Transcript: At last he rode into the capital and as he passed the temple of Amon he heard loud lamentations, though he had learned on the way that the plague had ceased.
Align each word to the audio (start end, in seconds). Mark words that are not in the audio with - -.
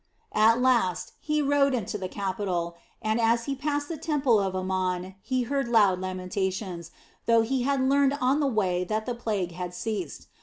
At 0.33 0.59
last 0.59 1.11
he 1.19 1.43
rode 1.43 1.75
into 1.75 1.95
the 1.95 2.07
capital 2.07 2.75
and 3.03 3.21
as 3.21 3.43
he 3.45 3.53
passed 3.53 3.87
the 3.87 3.97
temple 3.99 4.39
of 4.39 4.55
Amon 4.55 5.13
he 5.21 5.43
heard 5.43 5.67
loud 5.67 5.99
lamentations, 5.99 6.89
though 7.27 7.43
he 7.43 7.61
had 7.61 7.87
learned 7.87 8.17
on 8.19 8.39
the 8.39 8.47
way 8.47 8.83
that 8.83 9.05
the 9.05 9.13
plague 9.13 9.51
had 9.51 9.75
ceased. 9.75 10.25